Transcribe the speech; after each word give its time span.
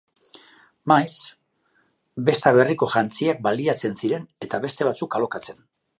Maiz, 0.91 1.13
Besta-Berriko 2.29 2.89
jantziak 2.95 3.45
baliatzen 3.49 3.97
ziren 4.03 4.29
eta 4.47 4.65
beste 4.65 4.89
batzuk 4.89 5.19
alokatzen. 5.21 5.63